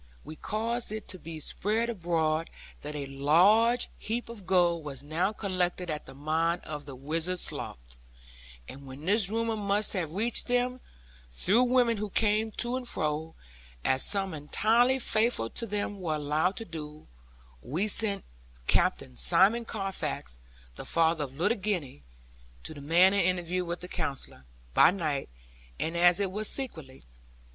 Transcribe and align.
We 0.23 0.35
caused 0.35 0.91
it 0.91 1.07
to 1.09 1.19
be 1.19 1.39
spread 1.39 1.87
abroad 1.87 2.49
that 2.81 2.95
a 2.95 3.05
large 3.05 3.87
heap 3.99 4.29
of 4.29 4.47
gold 4.47 4.83
was 4.83 5.03
now 5.03 5.31
collected 5.31 5.91
at 5.91 6.07
the 6.07 6.15
mine 6.15 6.57
of 6.63 6.87
the 6.87 6.95
Wizard's 6.95 7.41
Slough. 7.41 7.77
And 8.67 8.87
when 8.87 9.05
this 9.05 9.29
rumour 9.29 9.55
must 9.55 9.93
have 9.93 10.15
reached 10.15 10.47
them, 10.47 10.79
through 11.29 11.65
women 11.65 11.97
who 11.97 12.09
came 12.09 12.49
to 12.53 12.77
and 12.77 12.89
fro, 12.89 13.35
as 13.85 14.01
some 14.03 14.33
entirely 14.33 14.97
faithful 14.97 15.51
to 15.51 15.67
them 15.67 15.99
were 15.99 16.15
allowed 16.15 16.57
to 16.57 16.65
do, 16.65 17.05
we 17.61 17.87
sent 17.87 18.23
Captain 18.65 19.15
Simon 19.15 19.65
Carfax, 19.65 20.39
the 20.77 20.83
father 20.83 21.25
of 21.25 21.35
little 21.35 21.59
Gwenny, 21.59 22.01
to 22.63 22.73
demand 22.73 23.13
an 23.13 23.21
interview 23.21 23.63
with 23.63 23.81
the 23.81 23.87
Counsellor, 23.87 24.45
by 24.73 24.89
night, 24.89 25.29
and 25.79 25.95
as 25.95 26.19
it 26.19 26.31
were 26.31 26.43
secretly. 26.43 27.05